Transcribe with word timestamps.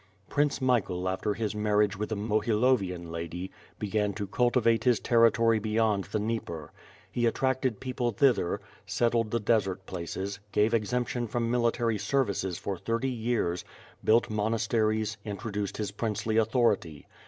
Prince 0.29 0.59
Michael 0.59 1.07
after 1.07 1.35
his 1.35 1.53
marriage 1.53 1.95
with 1.95 2.11
a 2.11 2.15
Mohilovian 2.15 3.11
lady, 3.11 3.51
began 3.77 4.13
to 4.13 4.25
cultivate 4.25 4.83
his 4.83 4.99
territory 4.99 5.59
beyond 5.59 6.05
the 6.05 6.17
Dnieper. 6.17 6.71
He 7.11 7.27
attracted 7.27 7.79
people 7.79 8.09
thither, 8.09 8.61
settled 8.87 9.29
the 9.29 9.39
desert 9.39 9.85
places, 9.85 10.39
gave 10.51 10.73
exemption 10.73 11.27
from 11.27 11.51
military 11.51 11.99
services 11.99 12.57
for 12.57 12.79
thirty 12.79 13.11
years, 13.11 13.63
built 14.03 14.27
moi 14.27 14.49
asteries, 14.55 15.17
introduced 15.23 15.77
his 15.77 15.91
princely 15.91 16.37
authority. 16.37 17.05